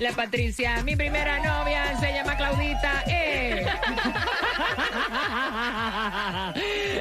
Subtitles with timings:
[0.00, 0.82] La Patricia.
[0.84, 3.04] Mi primera novia se llama Claudita.
[3.06, 3.66] ¡Eh!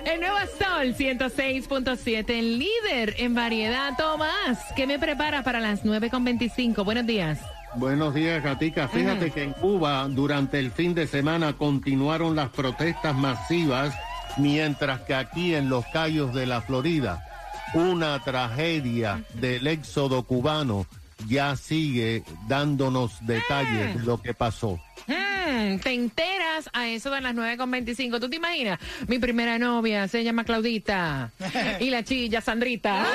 [0.05, 3.93] El nuevo Sol 106.7, el líder en variedad.
[3.97, 6.83] Tomás, ¿qué me prepara para las 9.25?
[6.83, 7.39] Buenos días.
[7.75, 8.87] Buenos días, Gatica.
[8.87, 13.93] Fíjate que en Cuba durante el fin de semana continuaron las protestas masivas,
[14.37, 17.25] mientras que aquí en los Cayos de la Florida,
[17.73, 20.85] una tragedia del éxodo cubano
[21.27, 24.79] ya sigue dándonos detalles de lo que pasó.
[25.07, 28.19] Hmm, te enteras a eso de las 9.25.
[28.19, 28.79] ¿Tú te imaginas?
[29.07, 31.31] Mi primera novia se llama Claudita
[31.79, 33.05] y la chilla Sandrita.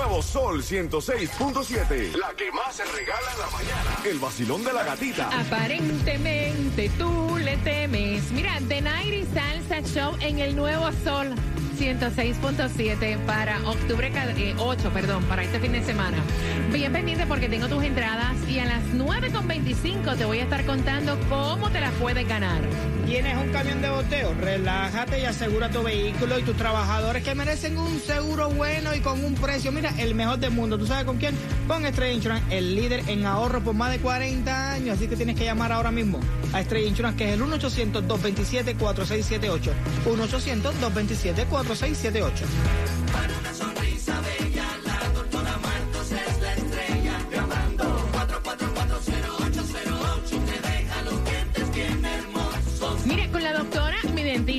[0.00, 2.16] Nuevo Sol 106.7.
[2.16, 3.96] La que más se regala en la mañana.
[4.06, 5.28] El vacilón de la gatita.
[5.38, 8.30] Aparentemente tú le temes.
[8.32, 11.34] Mira, The Night Salsa Show en el Nuevo Sol
[11.80, 16.18] 106.7 para octubre eh, 8, perdón, para este fin de semana.
[16.70, 21.18] Bien pendiente porque tengo tus entradas y a las 9.25 te voy a estar contando
[21.30, 22.60] cómo te las puedes ganar.
[23.06, 24.34] ¿Tienes un camión de boteo?
[24.34, 29.24] Relájate y asegura tu vehículo y tus trabajadores que merecen un seguro bueno y con
[29.24, 30.78] un precio, mira, el mejor del mundo.
[30.78, 31.34] ¿Tú sabes con quién?
[31.66, 34.98] Con Estrella Insurance, el líder en ahorro por más de 40 años.
[34.98, 36.20] Así que tienes que llamar ahora mismo
[36.52, 39.72] a Estrella Insurance, que es el 1 800 227 4678
[40.06, 42.89] 1 800 227 4678 5678.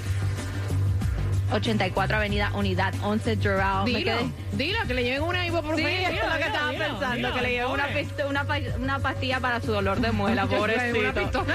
[1.53, 3.85] 84 Avenida Unidad 11 Doral.
[3.85, 4.13] Dilo,
[4.53, 5.89] dilo, que le lleven una ibuprofeno.
[5.89, 7.87] Sí, es lo que estaba pensando, que le lleve una,
[8.29, 8.47] una,
[8.79, 11.45] una pastilla para su dolor de muela, pobrecito.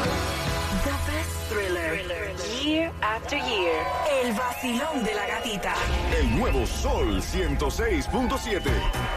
[0.83, 1.97] The best thriller.
[2.63, 3.83] Year after year.
[4.23, 5.73] El vacilón de la gatita.
[6.19, 8.61] El nuevo Sol 106.7.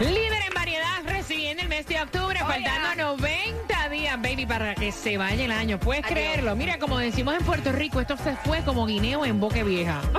[0.00, 5.16] Líder en variedad recibiendo el mes de octubre, faltando 90 días, baby, para que se
[5.18, 5.78] vaya el año.
[5.78, 6.54] ¿Puedes creerlo?
[6.56, 10.00] Mira, como decimos en Puerto Rico, esto se fue como guineo en boque vieja.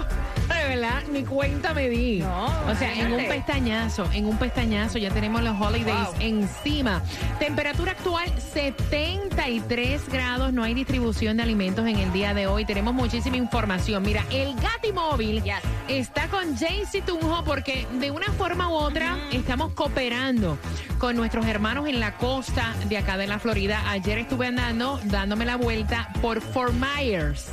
[0.62, 2.20] De verdad, ni cuenta me di.
[2.20, 7.02] No, o sea, en un pestañazo, en un pestañazo, ya tenemos los holidays encima.
[7.40, 12.66] Temperatura actual 73 grados, no hay distribución de alimentos en el día de hoy.
[12.66, 14.04] Tenemos muchísima información.
[14.04, 15.56] Mira, el Gati Móvil Yes.
[15.88, 20.60] está con Jaycee Tunjo porque de una forma u otra estamos cooperando
[21.00, 23.82] con nuestros hermanos en la costa de acá de la Florida.
[23.90, 27.48] Ayer estuve andando, dándome la vuelta por Fort Myers.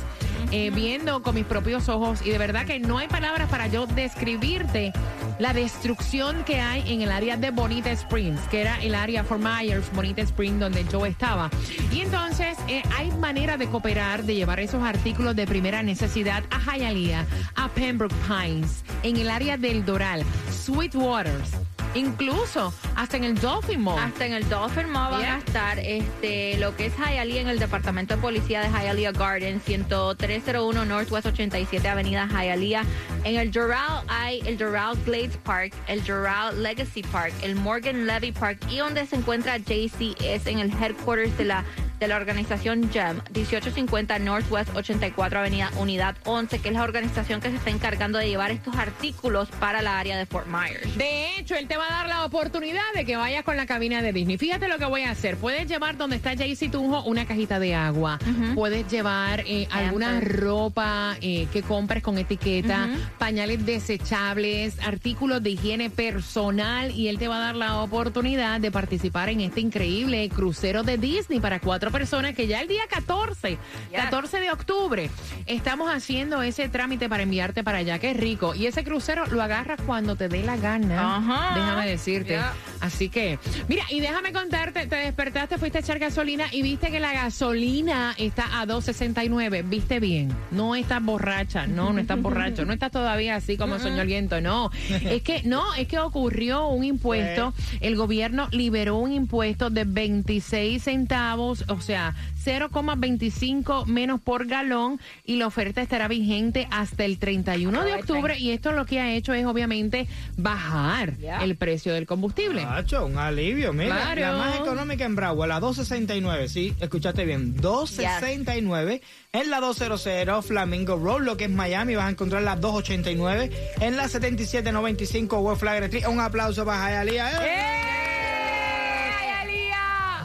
[0.51, 3.85] Eh, viendo con mis propios ojos y de verdad que no hay palabras para yo
[3.87, 4.93] describirte
[5.39, 9.41] la destrucción que hay en el área de Bonita Springs, que era el área Fort
[9.41, 11.49] Myers, Bonita Springs, donde yo estaba.
[11.91, 16.75] Y entonces eh, hay manera de cooperar, de llevar esos artículos de primera necesidad a
[16.75, 17.25] Hialeah,
[17.55, 21.51] a Pembroke Pines, en el área del Doral, Sweet Waters,
[21.95, 23.99] incluso hasta en el Dolphin Mall.
[23.99, 25.35] Hasta en el Dolphin Mall van Yeah.
[25.35, 29.59] a estar este, lo que es Hialeah en el Departamento de Policía de Hialeah Garden,
[29.59, 32.83] 10301 Northwest 87 Avenida Hialeah.
[33.23, 38.31] En el Doral hay el Doral Glades Park, el Doral Legacy Park, el Morgan Levy
[38.31, 41.63] Park y donde se encuentra JC es en el headquarters de la
[41.99, 47.49] de la organización GEM, 1850 Northwest 84 Avenida Unidad 11, que es la organización que
[47.49, 50.97] se está encargando de llevar estos artículos para la área de Fort Myers.
[50.97, 54.01] De hecho, él te va a dar la oportunidad de que vayas con la cabina
[54.01, 54.37] de Disney.
[54.37, 55.37] Fíjate lo que voy a hacer.
[55.37, 58.19] Puedes llevar donde está Jaycee Tunjo una cajita de agua.
[58.55, 65.89] Puedes llevar eh, alguna ropa eh, que compres con etiqueta, pañales desechables, artículos de higiene
[65.89, 70.83] personal y él te va a dar la oportunidad de participar en este increíble crucero
[70.83, 73.57] de Disney para cuatro personas que ya el día 14,
[73.93, 75.09] 14 de octubre,
[75.45, 77.99] estamos haciendo ese trámite para enviarte para allá.
[77.99, 78.55] Qué rico.
[78.55, 81.17] Y ese crucero lo agarras cuando te dé la gana.
[81.17, 81.55] Ajá.
[81.55, 82.33] Déjame decirte.
[82.33, 82.53] Ya.
[82.81, 86.99] Así que, mira, y déjame contarte, te despertaste, fuiste a echar gasolina y viste que
[86.99, 89.67] la gasolina está a 2.69.
[89.67, 90.33] Viste bien.
[90.51, 93.77] No estás borracha, no, no estás borracho, no estás todavía así como
[94.09, 94.71] viento, no.
[94.89, 100.83] Es que, no, es que ocurrió un impuesto, el gobierno liberó un impuesto de 26
[100.83, 102.15] centavos, o sea,
[102.45, 108.51] 0,25 menos por galón y la oferta estará vigente hasta el 31 de octubre y
[108.51, 111.39] esto lo que ha hecho es obviamente bajar Ya.
[111.39, 112.63] el precio del combustible.
[112.63, 113.95] Nacho, un alivio, mira.
[113.95, 114.21] Claro.
[114.21, 119.01] La más económica en Bravo, la 269, sí, escuchaste bien, 269.
[119.31, 123.51] En la 200 Flamingo Road, lo que es Miami, vas a encontrar la 289.
[123.81, 127.31] En la 7795 West Flagler Street, un aplauso para Hialeah.
[127.31, 127.35] ¡Eh!
[127.45, 127.88] ¡Ey, Alía!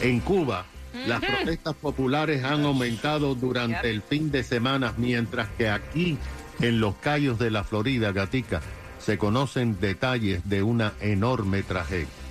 [0.00, 0.64] en Cuba
[1.06, 6.16] las protestas populares han aumentado durante el fin de semana, mientras que aquí,
[6.60, 8.62] en los callos de la Florida, Gatica,
[8.98, 12.25] se conocen detalles de una enorme tragedia.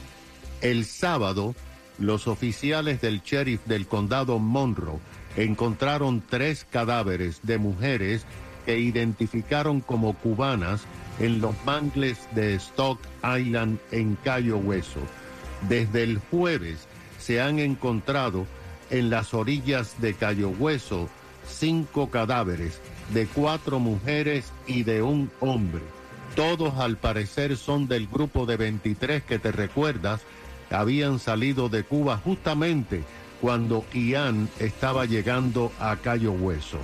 [0.62, 1.56] El sábado,
[2.00, 5.00] los oficiales del sheriff del condado Monroe
[5.36, 8.26] encontraron tres cadáveres de mujeres
[8.66, 10.82] que identificaron como cubanas
[11.20, 15.02] en los mangles de Stock Island en Cayo Hueso.
[15.70, 16.88] Desde el jueves
[17.20, 18.46] se han encontrado
[18.90, 21.10] en las orillas de Cayo Hueso
[21.48, 22.80] cinco cadáveres
[23.14, 25.84] de cuatro mujeres y de un hombre.
[26.36, 30.22] Todos al parecer son del grupo de 23 que te recuerdas
[30.70, 33.04] habían salido de Cuba justamente
[33.42, 36.80] cuando Ian estaba llegando a Cayo Hueso.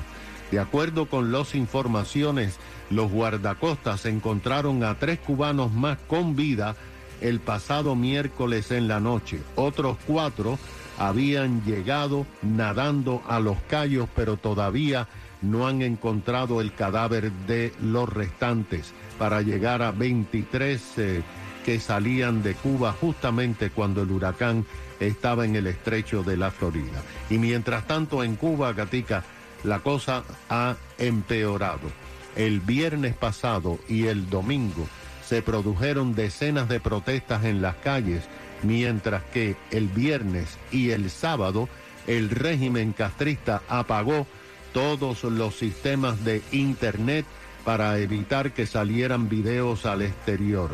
[0.52, 2.58] De acuerdo con las informaciones,
[2.90, 6.76] los guardacostas encontraron a tres cubanos más con vida
[7.22, 9.40] el pasado miércoles en la noche.
[9.56, 10.60] Otros cuatro
[11.00, 15.08] habían llegado nadando a los callos, pero todavía
[15.42, 21.24] no han encontrado el cadáver de los restantes para llegar a 23 eh,
[21.66, 24.66] que salían de Cuba justamente cuando el huracán
[25.00, 27.02] estaba en el estrecho de la Florida.
[27.30, 29.24] Y mientras tanto en Cuba, Gatica,
[29.64, 31.92] la cosa ha empeorado.
[32.36, 34.88] El viernes pasado y el domingo
[35.26, 38.24] se produjeron decenas de protestas en las calles,
[38.64, 41.70] mientras que el viernes y el sábado
[42.08, 44.26] el régimen castrista apagó
[44.74, 47.26] todos los sistemas de Internet
[47.64, 50.72] para evitar que salieran videos al exterior.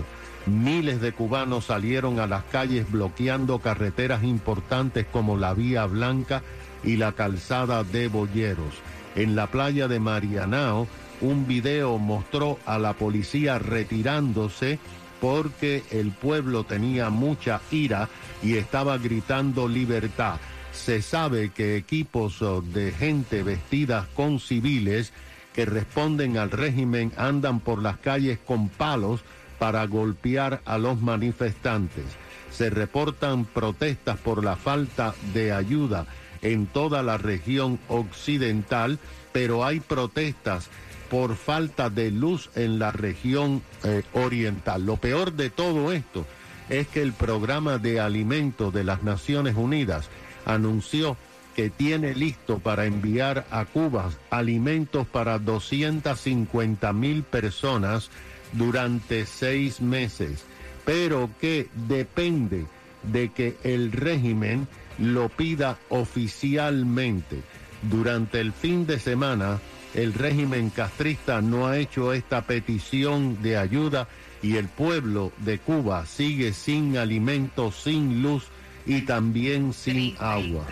[0.48, 6.42] Miles de cubanos salieron a las calles bloqueando carreteras importantes como la Vía Blanca
[6.86, 8.76] y la calzada de Boyeros.
[9.16, 10.88] En la playa de Marianao,
[11.20, 14.80] un video mostró a la policía retirándose
[15.20, 18.08] porque el pueblo tenía mucha ira
[18.42, 20.36] y estaba gritando libertad.
[20.72, 25.12] Se sabe que equipos oh, de gente vestidas con civiles
[25.54, 29.24] que responden al régimen andan por las calles con palos
[29.60, 32.06] para golpear a los manifestantes.
[32.52, 36.06] Se reportan protestas por la falta de ayuda
[36.42, 39.00] en toda la región occidental,
[39.32, 40.70] pero hay protestas
[41.10, 44.86] por falta de luz en la región eh, oriental.
[44.86, 46.26] Lo peor de todo esto
[46.70, 50.10] es que el programa de alimentos de las Naciones Unidas
[50.46, 51.18] anunció
[51.56, 58.12] que tiene listo para enviar a Cuba alimentos para 250 mil personas
[58.58, 60.44] durante seis meses,
[60.86, 62.66] pero que depende
[63.04, 67.42] de que el régimen lo pida oficialmente.
[67.84, 69.60] Durante el fin de semana,
[69.94, 74.08] el régimen castrista no ha hecho esta petición de ayuda
[74.42, 78.46] y el pueblo de Cuba sigue sin alimentos, sin luz
[78.86, 80.66] y también sin agua.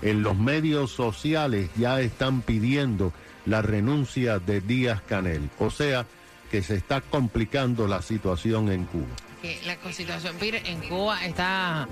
[0.00, 3.12] En los medios sociales ya están pidiendo
[3.46, 5.50] la renuncia de Díaz Canel.
[5.58, 6.06] O sea,
[6.52, 9.06] que se está complicando la situación en Cuba.
[9.64, 11.88] la situación en Cuba está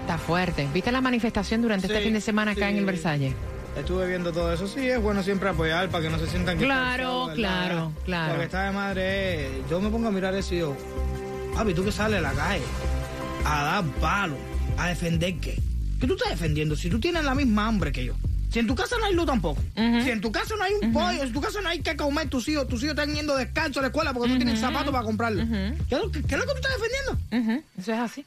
[0.00, 0.66] está fuerte.
[0.72, 3.34] ¿Viste la manifestación durante este fin de semana acá en el Versalles?
[3.76, 4.66] Estuve viendo todo eso.
[4.66, 8.32] Sí, es bueno siempre apoyar para que no se sientan que Claro, claro, claro.
[8.32, 10.76] Lo que está de madre yo me pongo a mirar eso y digo,
[11.54, 12.64] papi, tú que sales a la calle
[13.44, 14.36] a dar palo,
[14.78, 15.58] a defender qué.
[16.00, 16.74] ¿Qué tú estás defendiendo?
[16.74, 18.14] Si tú tienes la misma hambre que yo.
[18.54, 19.60] Si en tu casa no hay luz tampoco.
[19.74, 21.96] Si en tu casa no hay un pollo, si en tu casa no hay que
[21.96, 24.92] comer tus hijos, tus hijos están yendo descanso a la escuela porque no tienen zapatos
[24.92, 25.42] para comprarlo.
[25.88, 27.64] ¿Qué, es lo que tú estás defendiendo?
[27.76, 28.24] Eso es así.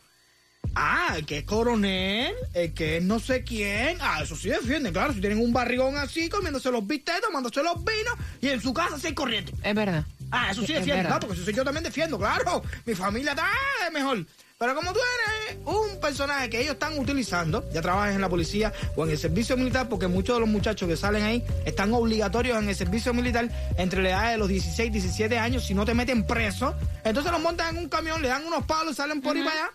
[0.76, 4.00] Ah, el que es coronel, el que es no sé quién.
[4.02, 5.14] Ah, eso sí defienden, claro.
[5.14, 9.00] Si tienen un barrigón así, comiéndose los bistecs, tomándose los vinos y en su casa
[9.00, 9.54] sí hay corriente.
[9.64, 10.04] Es verdad.
[10.30, 12.62] Ah, eso sí defienden, claro, porque eso yo también defiendo, claro.
[12.86, 13.48] Mi familia está
[13.94, 14.26] mejor.
[14.60, 18.74] Pero como tú eres un personaje que ellos están utilizando, ya trabajas en la policía
[18.96, 22.58] o en el servicio militar, porque muchos de los muchachos que salen ahí están obligatorios
[22.58, 25.86] en el servicio militar entre la edad de los 16 y 17 años, si no
[25.86, 26.74] te meten preso,
[27.04, 29.74] entonces los montan en un camión, le dan unos palos, salen por ahí para allá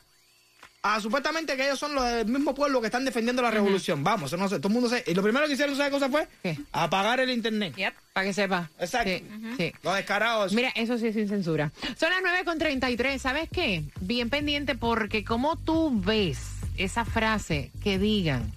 [0.85, 4.03] Ah, supuestamente que ellos son los del mismo pueblo que están defendiendo la revolución.
[4.03, 5.05] Vamos, no sé, todo el mundo sé.
[5.07, 6.27] Y lo primero que hicieron, ¿sabe qué cosa fue?
[6.73, 7.77] Apagar el internet.
[7.77, 8.69] Yep, para que sepa.
[8.81, 9.25] Exacto.
[9.57, 10.53] Sí, Los descarados.
[10.53, 11.71] Mira, eso sí es sin censura.
[11.97, 13.23] Son las 9 con 33.
[13.23, 13.85] ¿Sabes qué?
[14.01, 16.41] Bien pendiente porque como tú ves
[16.77, 18.51] esa frase que digan,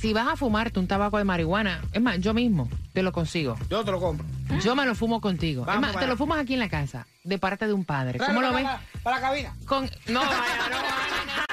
[0.00, 3.56] si vas a fumarte un tabaco de marihuana, es más, yo mismo te lo consigo.
[3.68, 4.24] Yo te lo compro.
[4.62, 5.66] Yo me lo fumo contigo.
[5.68, 8.20] es más, te lo fumas aquí en la casa, de parte de un padre.
[8.20, 8.64] ¿Cómo lo ves?
[9.02, 9.54] Para la cabina.
[9.66, 9.90] Con...
[10.06, 11.38] No, vaya, no.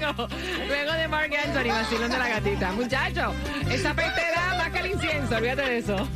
[0.00, 2.72] Luego de Mark Anthony, vacilón de la gatita.
[2.72, 3.34] Muchacho,
[3.70, 5.36] esa peste da más que el incienso.
[5.36, 6.08] Olvídate de eso.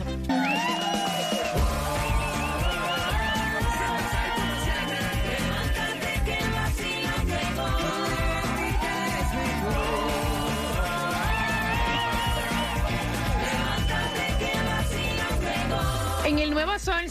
[16.25, 17.09] En el Nuevo Sol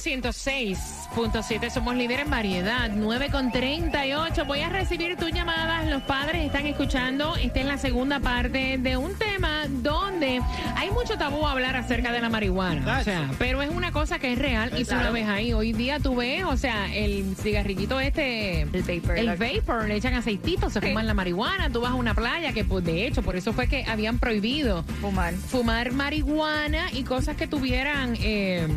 [1.16, 4.46] 106.7 somos líderes en variedad, 9 con 38.
[4.46, 5.88] Voy a recibir tus llamadas.
[5.88, 7.36] Los padres están escuchando.
[7.36, 10.42] Esta es la segunda parte de un tema donde
[10.76, 13.00] hay mucho tabú a hablar acerca de la marihuana.
[13.00, 15.54] O sea, pero es una cosa que es real y tú lo ves ahí.
[15.54, 20.14] Hoy día tú ves, o sea, el cigarrillito este, el vapor, el vapor le echan
[20.14, 21.70] aceitito, se fuman la marihuana.
[21.70, 24.84] Tú vas a una playa que, pues, de hecho, por eso fue que habían prohibido
[25.02, 28.16] fumar, fumar marihuana y cosas que tuvieran.
[28.20, 28.68] Eh,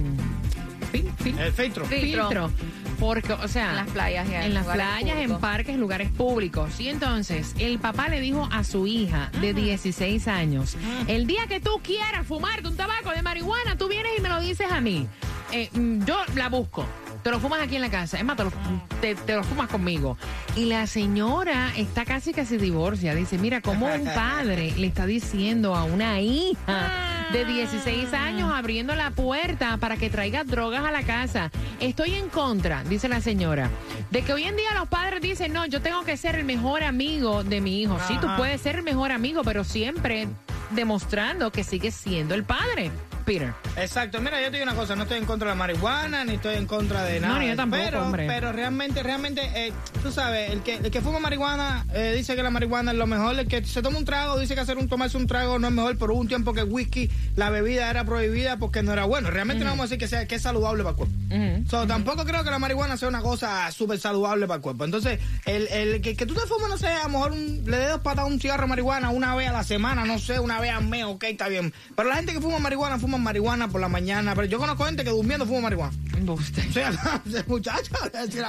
[1.24, 1.84] el filtro.
[1.86, 2.50] filtro.
[2.98, 6.78] Porque, o sea, En las playas en las playas, en parques, lugares públicos.
[6.80, 10.76] Y entonces, el papá le dijo a su hija de 16 años,
[11.08, 14.38] el día que tú quieras fumarte un tabaco de marihuana, tú vienes y me lo
[14.40, 15.06] dices a mí.
[15.52, 16.84] Eh, mm, yo la busco.
[17.22, 18.18] Te lo fumas aquí en la casa.
[18.18, 18.52] Es más, te lo,
[19.00, 20.16] te- te lo fumas conmigo.
[20.56, 23.14] Y la señora está casi que se divorcia.
[23.14, 28.94] Dice, mira, cómo un padre le está diciendo a una hija de 16 años abriendo
[28.96, 31.50] la puerta para que traiga drogas a la casa.
[31.78, 33.70] Estoy en contra, dice la señora,
[34.10, 36.82] de que hoy en día los padres dicen, no, yo tengo que ser el mejor
[36.82, 37.98] amigo de mi hijo.
[38.08, 38.36] Sí, tú Ajá.
[38.36, 40.26] puedes ser el mejor amigo, pero siempre
[40.70, 42.90] demostrando que sigues siendo el padre.
[43.30, 43.52] Peter.
[43.76, 46.34] Exacto, mira, yo te digo una cosa, no estoy en contra de la marihuana, ni
[46.34, 47.38] estoy en contra de No, nada.
[47.40, 48.26] ni yo tampoco, pero, hombre.
[48.26, 49.72] pero realmente, realmente, eh,
[50.02, 53.06] tú sabes, el que, el que fuma marihuana eh, dice que la marihuana es lo
[53.06, 55.68] mejor, el que se toma un trago dice que hacer un tomarse un trago no
[55.68, 59.04] es mejor, hubo un tiempo que el whisky, la bebida era prohibida porque no era
[59.04, 59.30] bueno.
[59.30, 61.14] Realmente no vamos a decir que sea que es saludable para el cuerpo.
[61.30, 61.68] Ujú.
[61.70, 64.84] So, Tampoco creo que la marihuana sea una cosa súper saludable para el cuerpo.
[64.84, 67.76] Entonces, el, el que, que tú te fumes, no sé, a lo mejor un- le
[67.76, 70.40] dé dos patas a un cigarro de marihuana una vez a la semana, no sé,
[70.40, 71.72] una vez al mes, ok, está bien.
[71.94, 74.34] Pero la gente que fuma marihuana, fuma marihuana por la mañana.
[74.34, 75.92] Pero yo conozco gente que durmiendo fuma marihuana.
[76.16, 76.66] Embuste.
[76.68, 76.92] O sea,
[77.46, 78.44] muchachos, decir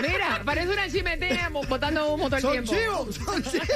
[0.00, 2.72] Mira, parece una chimenea botando humo todo el Son tiempo.
[2.72, 3.68] chivos, son chivos.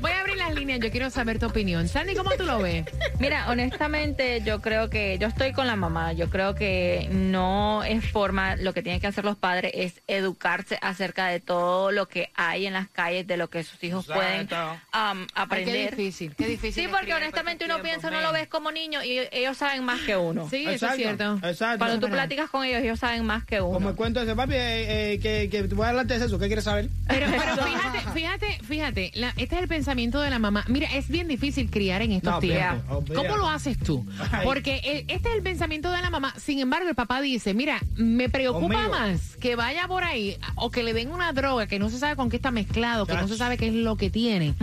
[0.00, 1.88] Voy a abrir las líneas, yo quiero saber tu opinión.
[1.88, 2.84] Sandy, ¿cómo tú lo ves?
[3.18, 6.12] Mira, honestamente, yo creo que yo estoy con la mamá.
[6.12, 8.56] Yo creo que no es forma.
[8.56, 12.66] Lo que tienen que hacer los padres es educarse acerca de todo lo que hay
[12.66, 15.96] en las calles, de lo que sus hijos pueden um, Ay, qué aprender.
[15.96, 16.84] difícil, qué difícil.
[16.84, 18.40] Sí, porque honestamente uno piensa, tiempos, no lo man.
[18.40, 20.48] ves como niño y ellos saben más que uno.
[20.50, 21.38] Sí, eso es cierto.
[21.42, 21.78] Exacto.
[21.78, 23.72] Cuando tú platicas con ellos, ellos saben más que uno.
[23.74, 26.38] Como el cuento de ese papi, eh, eh, que, que voy a hablar de eso,
[26.38, 26.88] ¿qué quieres saber?
[27.08, 30.64] Pero, pero fíjate, fíjate, fíjate, la- este es el pensamiento de la mamá.
[30.68, 33.04] Mira, es bien difícil criar en estos No, tiempos.
[33.14, 34.06] ¿Cómo lo haces tú?
[34.44, 36.34] Porque eh, este es el pensamiento de la mamá.
[36.36, 38.90] Sin embargo, el papá dice, mira, me preocupa Conmigo.
[38.90, 42.16] más que vaya por ahí o que le den una droga que no se sabe
[42.16, 44.54] con qué está mezclado, que no se sabe qué es lo que tiene.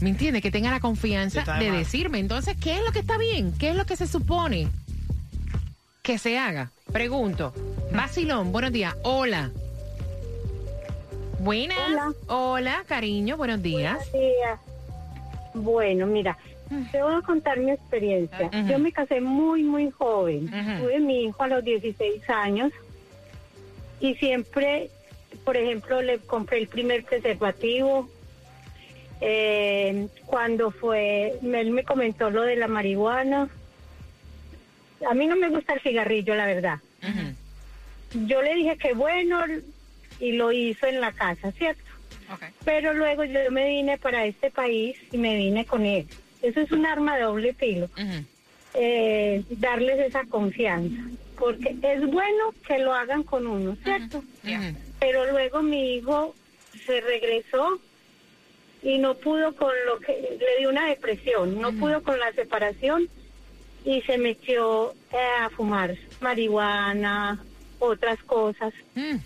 [0.00, 0.42] ¿Me entiendes?
[0.42, 2.18] Que tenga la confianza de decirme.
[2.18, 3.52] Entonces, ¿qué es lo que está bien?
[3.58, 4.68] ¿Qué es lo que se supone
[6.02, 6.70] que se haga?
[6.92, 7.52] Pregunto.
[7.92, 8.96] Vacilón, buenos días.
[9.02, 9.50] Hola.
[11.40, 11.78] Buenas.
[11.78, 12.12] Hola.
[12.28, 13.96] Hola, cariño, buenos días.
[13.96, 14.60] Buenos días.
[15.54, 16.38] Bueno, mira,
[16.92, 18.50] te voy a contar mi experiencia.
[18.68, 20.46] Yo me casé muy, muy joven.
[20.80, 22.72] Tuve mi hijo a los 16 años
[24.00, 24.90] y siempre,
[25.44, 28.08] por ejemplo, le compré el primer preservativo.
[29.20, 33.48] Eh, cuando fue, él me comentó lo de la marihuana.
[35.06, 36.78] A mí no me gusta el cigarrillo, la verdad.
[38.26, 39.40] Yo le dije que bueno
[40.18, 41.82] y lo hizo en la casa, ¿cierto?
[42.64, 46.06] Pero luego yo me vine para este país y me vine con él.
[46.42, 47.88] Eso es un arma de doble filo.
[48.74, 51.02] Eh, darles esa confianza.
[51.38, 54.24] Porque es bueno que lo hagan con uno, ¿cierto?
[54.98, 56.34] Pero luego mi hijo
[56.84, 57.80] se regresó
[58.82, 63.08] y no pudo con lo que le dio una depresión, no pudo con la separación
[63.84, 67.38] y se metió eh, a fumar marihuana,
[67.78, 69.16] otras cosas Mm.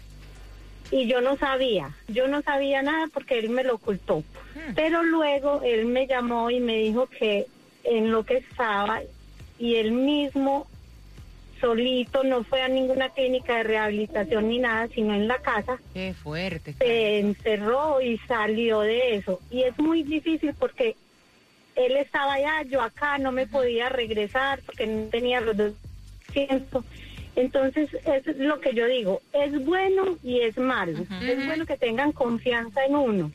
[0.90, 4.22] y yo no sabía, yo no sabía nada porque él me lo ocultó.
[4.74, 7.46] Pero luego él me llamó y me dijo que
[7.84, 9.00] en lo que estaba
[9.58, 10.66] y él mismo
[11.60, 16.12] solito no fue a ninguna clínica de rehabilitación ni nada, sino en la casa Qué
[16.12, 16.74] fuerte.
[16.74, 19.40] se encerró y salió de eso.
[19.50, 20.96] Y es muy difícil porque
[21.76, 25.72] él estaba allá, yo acá, no me podía regresar porque no tenía los dos
[26.32, 26.84] cientos.
[27.34, 30.98] Entonces, es lo que yo digo, es bueno y es malo.
[31.22, 33.32] Es bueno que tengan confianza en uno,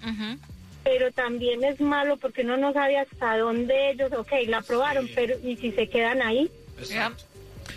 [0.84, 5.36] pero también es malo porque uno no sabe hasta dónde ellos, ok, la aprobaron, pero
[5.44, 6.52] ¿y si se quedan ahí?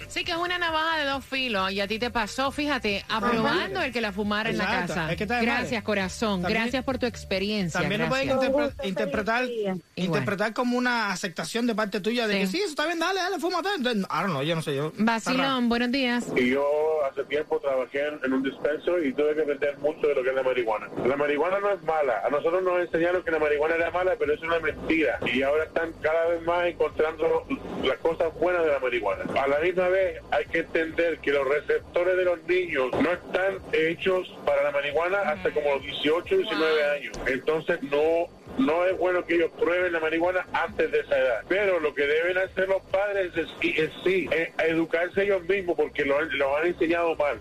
[0.09, 3.81] Sí, que es una navaja de dos filos y a ti te pasó, fíjate, aprobando
[3.83, 5.13] el que la fumara en la Exacto, casa.
[5.13, 5.27] es que.
[5.27, 6.43] Gracias, corazón.
[6.43, 7.81] También- Gracias por tu experiencia.
[7.81, 8.51] También lo pueden gracias.
[8.53, 9.45] Interpre- interpretar.
[9.45, 9.81] Igual.
[9.97, 12.41] interpretar como una aceptación de parte tuya de Sí.
[12.41, 13.69] que sí, eso está bien, dale, dale, fúmate.
[13.77, 14.93] Entonces, don't know, yo no sé, yo.
[14.97, 16.27] Vacilón, buenos días.
[16.37, 16.65] Y yo
[17.11, 20.35] hace tiempo trabajé en, un dispenso y tuve que aprender mucho de lo que es
[20.35, 20.89] la marihuana.
[21.07, 22.23] La marihuana no es mala.
[22.27, 25.19] A nosotros nos enseñaron que la marihuana era mala, pero es una mentira.
[25.33, 27.47] Y ahora están cada vez más encontrando
[27.85, 29.25] las cosas buenas de la marihuana.
[29.41, 33.59] A la misma vez hay que entender que los receptores de los niños no están
[33.73, 37.19] hechos para la marihuana hasta como los 18, 19 años.
[37.27, 41.45] Entonces no no es bueno que ellos prueben la marihuana antes de esa edad.
[41.49, 46.05] Pero lo que deben hacer los padres es, es sí, eh, educarse ellos mismos porque
[46.05, 47.41] lo, lo han enseñado mal.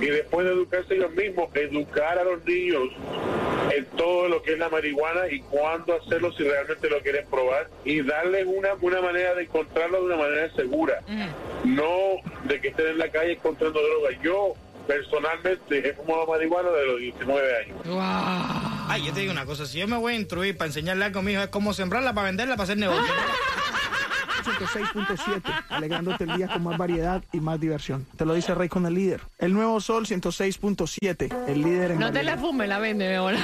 [0.00, 2.88] Y después de educarse ellos mismos, educar a los niños
[3.74, 7.68] en todo lo que es la marihuana y cuándo hacerlo si realmente lo quieren probar
[7.84, 11.00] y darles una, una manera de encontrarlo de una manera segura.
[11.64, 14.14] No de que estén en la calle encontrando drogas.
[14.22, 14.54] Yo
[14.86, 17.76] personalmente dejé fumar marihuana de los 19 años.
[18.90, 21.20] Ay, yo te digo una cosa, si yo me voy a instruir para enseñarle algo
[21.20, 23.02] a mi hijo, es cómo sembrarla para venderla, para hacer negocio.
[24.48, 28.06] 106.7, alegrándote el día con más variedad y más diversión.
[28.16, 29.20] Te lo dice Rey con el líder.
[29.38, 33.38] El nuevo Sol 106.7, el líder en No te la fumes, la vende, ahora.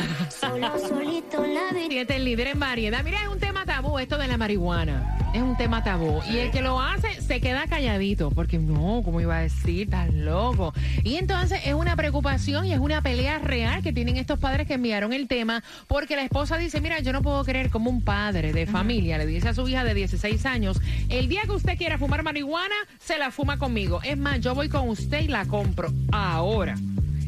[1.88, 3.02] Siete, el líder en variedad.
[3.04, 5.23] Mira, es un tema tabú esto de la marihuana.
[5.34, 6.20] Es un tema tabú.
[6.30, 8.30] Y el que lo hace se queda calladito.
[8.30, 9.90] Porque no, ¿cómo iba a decir?
[9.90, 10.72] Tan loco.
[11.02, 14.74] Y entonces es una preocupación y es una pelea real que tienen estos padres que
[14.74, 15.64] enviaron el tema.
[15.88, 19.26] Porque la esposa dice: Mira, yo no puedo creer como un padre de familia le
[19.26, 23.18] dice a su hija de 16 años: El día que usted quiera fumar marihuana, se
[23.18, 24.00] la fuma conmigo.
[24.04, 25.92] Es más, yo voy con usted y la compro.
[26.12, 26.76] Ahora.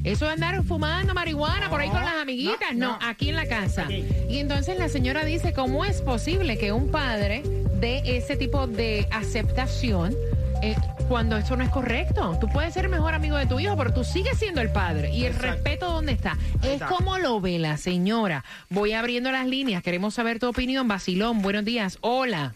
[0.04, 3.88] Eso de andar fumando marihuana por ahí con las amiguitas, no, aquí en la casa.
[3.90, 7.42] Y entonces la señora dice, ¿cómo es posible que un padre
[7.80, 10.14] dé ese tipo de aceptación
[10.62, 10.74] eh,
[11.08, 12.36] cuando eso no es correcto?
[12.40, 15.12] Tú puedes ser el mejor amigo de tu hijo, pero tú sigues siendo el padre.
[15.14, 16.36] ¿Y el respeto dónde está?
[16.62, 16.86] Es está.
[16.86, 18.44] como lo ve la señora.
[18.70, 20.88] Voy abriendo las líneas, queremos saber tu opinión.
[20.88, 21.98] Basilón, buenos días.
[22.00, 22.52] Hola.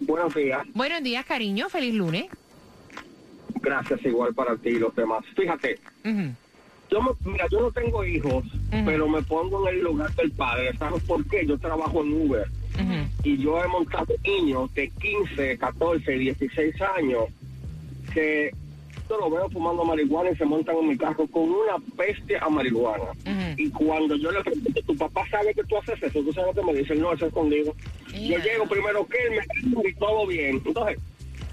[0.00, 1.68] Buenos días, Buenos días, cariño.
[1.68, 2.26] Feliz lunes.
[3.60, 5.24] gracias igual para ti y los demás.
[5.36, 5.80] Fíjate,
[6.88, 10.76] yo me- mira, yo no tengo hijos, pero me pongo en el lugar del padre.
[10.78, 11.44] ¿Sabes por qué?
[11.44, 12.46] Yo trabajo en Uber
[13.22, 17.24] Y yo he montado niños de 15, 14, 16 años
[18.12, 18.50] que
[19.08, 22.48] yo los veo fumando marihuana y se montan en mi carro con una peste a
[22.48, 23.12] marihuana.
[23.56, 26.22] Y cuando yo le pregunto, ¿tu papá sabe que tú haces eso?
[26.22, 27.00] ¿Tú sabes lo que me dicen?
[27.00, 27.74] No, eso es escondido.
[28.12, 29.40] Yo llego primero que él,
[29.76, 30.62] me y todo bien.
[30.64, 30.98] Entonces,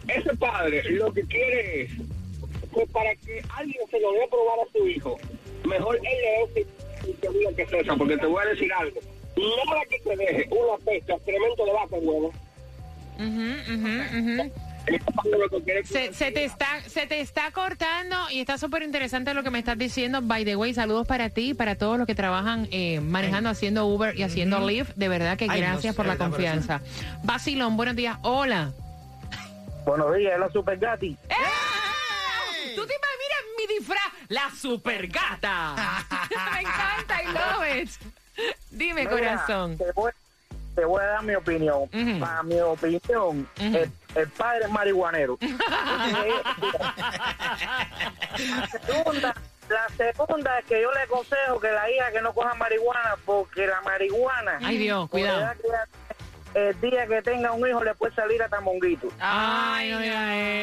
[0.08, 1.92] ese padre lo que quiere es
[2.74, 5.18] que para que alguien se lo dé a probar a su hijo,
[5.66, 6.62] mejor él le
[7.10, 9.00] y que diga que es porque te voy a decir algo.
[9.44, 12.32] Nada que te deje una excremento de vaca, huevo.
[15.86, 19.60] Se, se te está, se te está cortando y está súper interesante lo que me
[19.60, 20.22] estás diciendo.
[20.22, 23.86] By the way, saludos para ti y para todos los que trabajan eh, manejando, haciendo
[23.86, 24.96] Uber y haciendo Lyft.
[24.96, 26.82] De verdad que Ay, no gracias sé, por la confianza.
[27.24, 28.18] Basilón, buenos días.
[28.24, 28.74] Hola.
[29.86, 31.18] Buenos días, es la Super Gati.
[31.30, 31.34] ¡Eh!
[32.76, 35.76] Tú te imaginas mi disfraz, la super gata.
[36.54, 37.90] me encanta, I love it.
[38.74, 39.78] Dime, corazón.
[39.78, 40.12] Te voy,
[40.76, 41.90] te voy a dar mi opinión.
[42.20, 43.78] Para mi opinión, Ujú.
[43.78, 45.38] el, el padre es marihuanero.
[45.42, 46.44] la,
[48.68, 49.36] segunda,
[49.70, 53.68] la segunda es que yo le aconsejo que la hija que no coja marihuana porque
[53.68, 54.60] la marihuana...
[54.64, 55.54] Ay, Dios, cuidado.
[56.56, 59.08] El día que tenga un hijo le puede salir hasta monguito.
[59.20, 60.20] Ay, no digas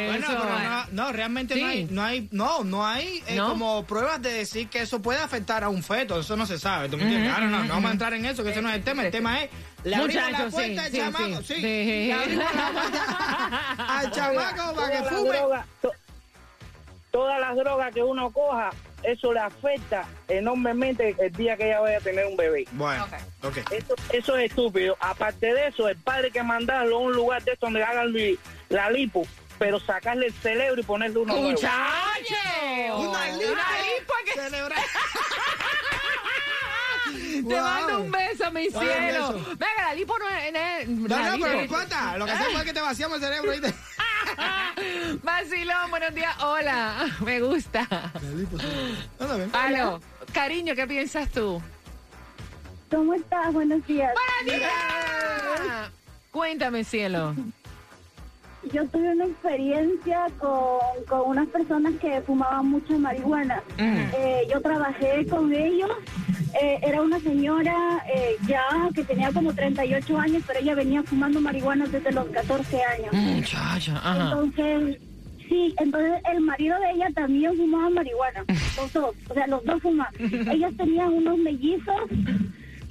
[0.06, 0.38] Bueno, eso.
[0.42, 3.48] pero no, no, realmente no hay, no hay, no, no hay eh, ¿No?
[3.50, 6.88] como pruebas de decir que eso puede afectar a un feto, eso no se sabe,
[6.88, 7.32] ¿tú me entiendes?
[7.32, 9.04] Ujú, Ahora no, no vamos a entrar en eso, que ese no es el tema,
[9.04, 9.50] el tema es,
[9.82, 12.06] le abrimos la Muchachos, sí, puerta al sí, chamaco, sí, sí, sí.
[12.06, 15.30] le abrimos la puerta al chamaco para que Todas las fume.
[15.38, 15.92] drogas- to-
[17.10, 18.70] todas las drogas que uno coja,
[19.12, 22.64] eso le afecta enormemente el día que ella vaya a tener un bebé.
[22.72, 23.06] Bueno.
[23.70, 24.96] Eso, eso es estúpido.
[25.00, 28.12] Aparte de eso, el padre que mandarlo a un lugar de esto donde hagan
[28.68, 29.26] la lipo,
[29.58, 31.50] pero sacarle el cerebro y ponerle uno nuevo.
[31.50, 31.74] ¡Muchacho!
[32.98, 33.44] Una lipo.
[33.50, 34.78] lipo que- Celebrar.
[37.30, 37.60] Te Wow.
[37.62, 39.32] mando un beso, mi cielo.
[39.56, 40.88] Venga, la lipo no es...
[40.88, 43.50] no No, pero no importa, lo que hacemos es que te vaciamos el cerebro.
[43.52, 43.68] ¿viste?
[45.22, 46.34] Vacilón, buenos días.
[46.42, 47.86] Hola, me gusta.
[49.52, 50.00] Aló,
[50.32, 51.60] cariño, ¿qué piensas tú?
[52.90, 53.52] ¿Cómo estás?
[53.52, 54.12] Buenos días.
[54.44, 55.90] ¡Buenos días!
[56.30, 57.34] Cuéntame, cielo.
[58.72, 63.62] Yo tuve una experiencia con, con unas personas que fumaban mucha marihuana.
[63.78, 65.90] Eh, yo trabajé con ellos.
[66.60, 71.40] Eh, era una señora eh, ya que tenía como 38 años, pero ella venía fumando
[71.40, 73.12] marihuana desde los 14 años.
[73.96, 74.24] Ajá.
[74.24, 74.98] Entonces,
[75.48, 78.44] sí, entonces el marido de ella también fumaba marihuana.
[78.76, 80.12] Los dos, o sea, los dos fumaban.
[80.50, 82.00] Ellos tenían unos mellizos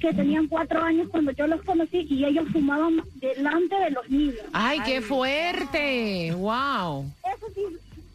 [0.00, 4.36] que tenían cuatro años cuando yo los conocí y ellos fumaban delante de los niños.
[4.52, 6.32] Ay, qué fuerte.
[6.34, 7.04] Wow.
[7.36, 7.60] Eso sí,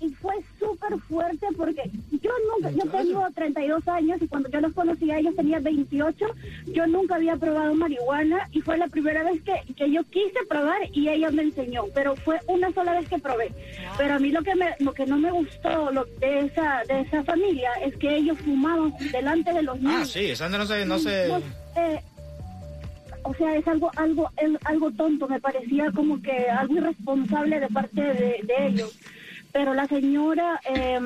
[0.01, 0.35] y fue
[0.65, 5.19] súper fuerte porque yo nunca, yo tengo 32 años y cuando yo los conocí a
[5.19, 6.25] ellos tenía 28,
[6.73, 10.77] yo nunca había probado marihuana y fue la primera vez que, que yo quise probar
[10.91, 13.51] y ella me enseñó, pero fue una sola vez que probé.
[13.97, 17.01] Pero a mí lo que me, lo que no me gustó lo, de esa de
[17.01, 20.01] esa familia es que ellos fumaban delante de los niños.
[20.01, 21.27] Ah, sí, esa no se, no se...
[21.27, 21.37] No,
[21.77, 22.01] eh,
[23.23, 24.29] o sea, es algo, algo,
[24.65, 28.99] algo tonto, me parecía como que algo irresponsable de parte de, de ellos.
[29.55, 30.99] Pero la señora, eh,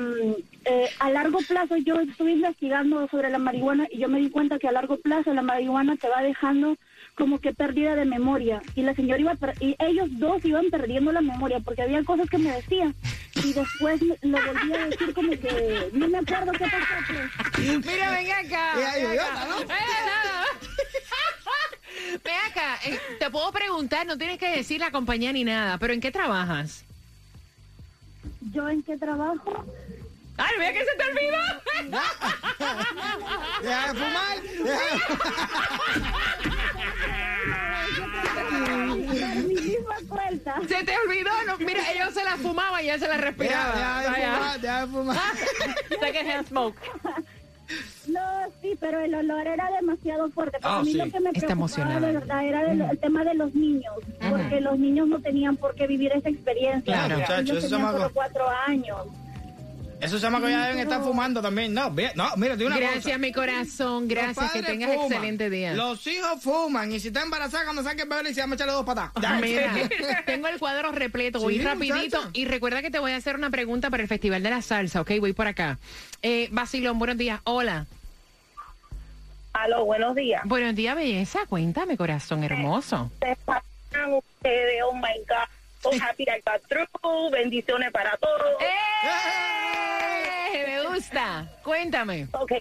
[0.64, 4.58] eh, a largo plazo, yo estuve investigando sobre la marihuana y yo me di cuenta
[4.58, 6.76] que a largo plazo la marihuana te va dejando
[7.14, 8.60] como que pérdida de memoria.
[8.74, 12.28] Y la señora iba, per- y ellos dos iban perdiendo la memoria porque había cosas
[12.28, 12.92] que me decían
[13.36, 17.04] y después lo volví a decir como que no me acuerdo qué pasó.
[17.54, 17.86] Pues.
[17.86, 18.72] Mira, ven acá.
[18.74, 19.46] Ven idiota, acá.
[19.48, 19.60] ¿no?
[19.60, 20.44] Nada.
[22.24, 25.92] Ven acá, eh, te puedo preguntar, no tienes que decir la compañía ni nada, pero
[25.92, 26.84] ¿en qué trabajas?
[28.52, 29.64] ¿Yo en qué trabajo?
[30.36, 31.38] ¡Ay, mira que se te olvidó!
[33.62, 34.36] Deja de fumar.
[40.68, 43.74] Se te olvidó, no, mira, ellos se la fumaban y ella se la respiraba.
[43.74, 45.16] Deja, deja de fumar, deja de fumar.
[46.00, 46.78] Secondhand smoke.
[48.62, 50.58] Sí, pero el olor era demasiado fuerte.
[50.60, 50.98] Para Ah, mí sí.
[50.98, 53.94] lo que me Está preocupaba de verdad era del- el tema de los niños,
[54.28, 56.92] porque los niños no tenían por qué vivir esa experiencia.
[56.94, 57.16] Claro.
[57.16, 58.98] Ellos Muchacho, eso tenían solo cuatro años.
[60.00, 61.74] Esos chamacos ya deben estar fumando también.
[61.74, 61.92] No, no
[62.38, 62.78] mira, una cosa.
[62.78, 64.08] Gracias, mi corazón.
[64.08, 65.74] Gracias, que tengas fuman, excelente día.
[65.74, 68.56] Los hijos fuman y si está embarazada cuando saque el bebé le dice, vamos a
[68.56, 69.10] echarle dos patas.
[69.20, 69.74] Ya, Mira,
[70.26, 72.30] tengo el cuadro repleto, voy Sí, rapidito muchacha.
[72.32, 75.02] y recuerda que te voy a hacer una pregunta para el Festival de la Salsa,
[75.02, 75.10] ¿ok?
[75.20, 75.78] Voy por acá.
[76.22, 77.40] Eh, Basilón, buenos días.
[77.44, 77.84] Hola.
[79.52, 80.42] Aló, buenos días.
[80.44, 81.40] Buenos días, belleza.
[81.48, 83.10] Cuéntame, corazón hermoso.
[83.20, 85.48] Se pasan ustedes, oh my God.
[85.82, 87.30] So happy I got through.
[87.30, 88.42] Bendiciones para todos.
[88.60, 88.66] ¡Eh!
[90.66, 91.48] Me gusta.
[91.64, 92.28] Cuéntame.
[92.32, 92.52] Ok,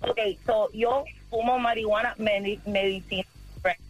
[0.00, 3.24] ok, so yo fumo marihuana medi- medicina.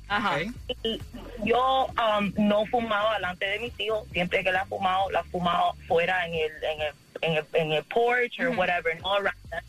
[0.06, 0.38] Ajá.
[0.82, 1.00] Y
[1.44, 4.06] yo um, no fumaba delante de mis hijos.
[4.12, 7.44] Siempre que la he fumado, la he fumado fuera en el, en el, en el,
[7.54, 8.94] en el porch or whatever.
[9.00, 9.62] no around that.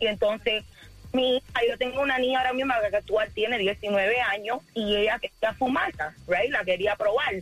[0.00, 0.64] Y entonces,
[1.12, 5.18] mi hija, yo tengo una niña ahora mismo que actual tiene 19 años y ella
[5.18, 6.50] quería fumarla, right?
[6.50, 7.34] La quería probar.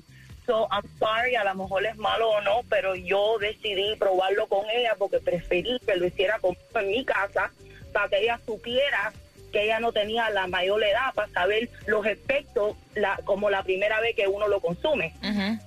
[0.47, 4.69] So, I'm sorry, a lo mejor es malo o no, pero yo decidí probarlo con
[4.69, 7.51] ella porque preferí que lo hiciera conmigo en mi casa
[7.93, 9.13] para que ella supiera
[9.53, 14.01] que ella no tenía la mayor edad para saber los efectos la, como la primera
[14.01, 15.15] vez que uno lo consume.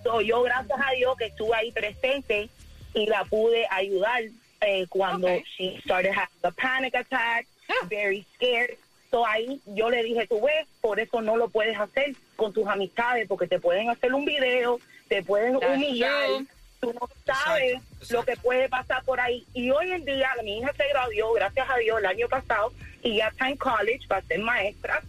[0.03, 2.49] So, yo, gracias a Dios, que estuve ahí presente
[2.93, 4.23] y la pude ayudar
[4.61, 7.47] eh, cuando she started having a panic attack,
[7.89, 8.77] very scared.
[9.09, 12.67] So, ahí yo le dije, tú ves, por eso no lo puedes hacer con tus
[12.67, 16.25] amistades, porque te pueden hacer un video, te pueden That's humillar.
[16.25, 16.47] true.
[16.79, 19.45] Tú no sabes lo que puede pasar por ahí.
[19.53, 23.17] Y hoy en día, mi hija se graduó, gracias a Dios, el año pasado, y
[23.17, 25.01] ya está en college para ser maestra.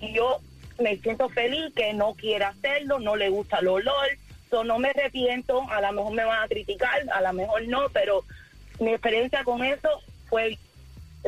[0.00, 0.40] Y yo
[0.78, 4.08] me siento feliz que no quiere hacerlo, no le gusta el olor,
[4.48, 7.88] so no me arrepiento, a lo mejor me van a criticar, a lo mejor no,
[7.90, 8.24] pero
[8.80, 9.88] mi experiencia con eso
[10.28, 10.58] fue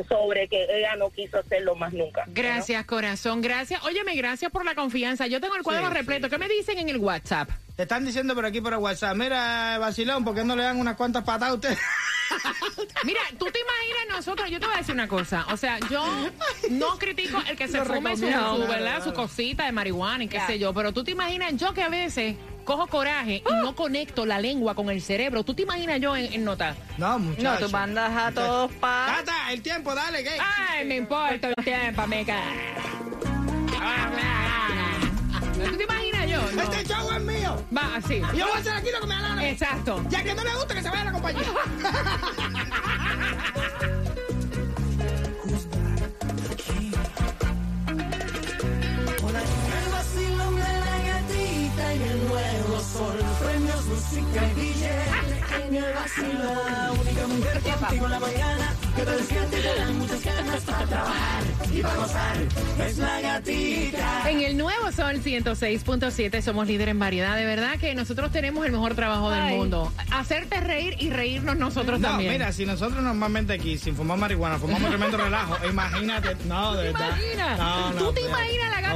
[0.09, 2.25] sobre que ella no quiso hacerlo más nunca.
[2.29, 3.41] Gracias, corazón.
[3.41, 3.83] Gracias.
[3.85, 5.27] Óyeme, gracias por la confianza.
[5.27, 6.27] Yo tengo el cuadro Sí, repleto.
[6.27, 7.49] sí, ¿Qué me dicen en el WhatsApp?
[7.77, 10.81] Te están diciendo por aquí por el WhatsApp, mira, vacilón, ¿por qué no le dan
[10.81, 11.79] unas cuantas patadas a usted?
[13.05, 16.05] Mira, tú te imaginas nosotros, yo te voy a decir una cosa, o sea, yo
[16.71, 19.05] no critico el que se Lo fume su, su, ¿verdad?
[19.05, 21.89] su cosita de marihuana y qué sé yo, pero tú te imaginas yo que a
[21.89, 22.35] veces
[22.65, 26.33] cojo coraje y no conecto la lengua con el cerebro, tú te imaginas yo en,
[26.33, 26.75] en notar.
[26.99, 27.61] No, muchacho.
[27.61, 29.19] No, tú mandas a todos pa...
[29.19, 30.37] Tata, el tiempo, dale, ¿qué?
[30.41, 32.75] Ay, me importa el tiempo, me cae.
[35.65, 36.43] ¿Tú te imaginas yo?
[36.53, 36.63] No.
[36.63, 37.57] Este show es mío.
[37.77, 38.21] Va así.
[38.35, 39.49] Yo voy a hacer aquí lo que me da la gana.
[39.49, 40.05] Exacto.
[40.09, 41.43] Ya que no le gusta que se vaya a la compañía.
[49.27, 53.19] El vacilón de la gatita y el nuevo sol.
[53.41, 55.36] Premios, música y billete
[55.69, 56.43] en el vacilón.
[56.67, 60.61] La única mujer contigo en la mañana que te despierta y te dan muchas ganas
[60.65, 61.43] para trabajar
[61.73, 62.37] y para gozar.
[62.87, 64.31] Es la gatita.
[64.31, 67.37] En el nuevo Sol 106.7 somos líder en variedad.
[67.37, 69.93] De verdad que nosotros tenemos el mejor trabajo del mundo.
[70.11, 72.33] Hacerte reír y reírnos nosotros No, también.
[72.33, 76.93] mira, si nosotros normalmente aquí, sin fumar marihuana, fumamos tremendo relajo, imagínate, no, de ¿Te
[76.93, 77.59] verdad.
[77.59, 78.95] No, no, ¿Tú te imaginas la gata No